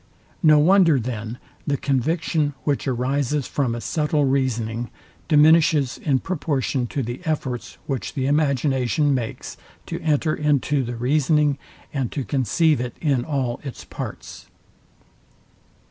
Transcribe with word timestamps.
No 0.41 0.57
wonder, 0.57 0.99
then, 0.99 1.37
the 1.67 1.77
conviction, 1.77 2.55
which 2.63 2.87
arises 2.87 3.45
from 3.45 3.75
a 3.75 3.79
subtile 3.81 4.25
reasoning, 4.25 4.89
diminishes 5.27 5.99
in 5.99 6.17
proportion 6.17 6.87
to 6.87 7.03
the 7.03 7.21
efforts, 7.23 7.77
which 7.85 8.15
the 8.15 8.25
imagination 8.25 9.13
makes 9.13 9.57
to 9.85 10.01
enter 10.01 10.33
into 10.33 10.81
the 10.83 10.95
reasoning, 10.95 11.59
and 11.93 12.11
to 12.13 12.23
conceive 12.23 12.81
it 12.81 12.97
in 12.99 13.23
all 13.23 13.59
its 13.63 13.85
parts. 13.85 14.47